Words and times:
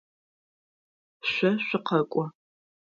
Шъо 1.31 1.49
шъукъэкӏо. 1.67 2.23